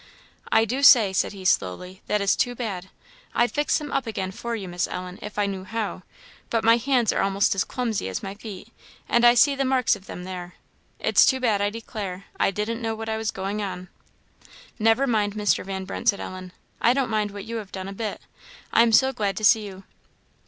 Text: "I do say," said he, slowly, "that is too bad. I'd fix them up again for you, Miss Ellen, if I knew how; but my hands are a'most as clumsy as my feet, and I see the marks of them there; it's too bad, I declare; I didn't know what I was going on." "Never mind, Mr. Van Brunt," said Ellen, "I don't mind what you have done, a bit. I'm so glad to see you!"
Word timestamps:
"I 0.51 0.65
do 0.65 0.81
say," 0.81 1.13
said 1.13 1.31
he, 1.31 1.45
slowly, 1.45 2.01
"that 2.07 2.21
is 2.21 2.35
too 2.35 2.55
bad. 2.55 2.89
I'd 3.35 3.51
fix 3.51 3.77
them 3.77 3.91
up 3.91 4.07
again 4.07 4.31
for 4.31 4.55
you, 4.55 4.67
Miss 4.67 4.87
Ellen, 4.87 5.19
if 5.21 5.37
I 5.37 5.45
knew 5.45 5.63
how; 5.63 6.01
but 6.49 6.63
my 6.63 6.77
hands 6.77 7.13
are 7.13 7.21
a'most 7.21 7.53
as 7.53 7.63
clumsy 7.63 8.09
as 8.09 8.23
my 8.23 8.33
feet, 8.33 8.69
and 9.07 9.23
I 9.23 9.35
see 9.35 9.53
the 9.53 9.63
marks 9.63 9.95
of 9.95 10.07
them 10.07 10.23
there; 10.23 10.55
it's 10.97 11.27
too 11.27 11.39
bad, 11.39 11.61
I 11.61 11.69
declare; 11.69 12.25
I 12.39 12.49
didn't 12.49 12.81
know 12.81 12.95
what 12.95 13.09
I 13.09 13.17
was 13.17 13.29
going 13.29 13.61
on." 13.61 13.89
"Never 14.79 15.05
mind, 15.05 15.35
Mr. 15.35 15.63
Van 15.63 15.85
Brunt," 15.85 16.09
said 16.09 16.19
Ellen, 16.19 16.51
"I 16.81 16.93
don't 16.93 17.11
mind 17.11 17.29
what 17.29 17.45
you 17.45 17.57
have 17.57 17.71
done, 17.71 17.87
a 17.87 17.93
bit. 17.93 18.21
I'm 18.73 18.91
so 18.91 19.13
glad 19.13 19.37
to 19.37 19.45
see 19.45 19.67
you!" 19.67 19.83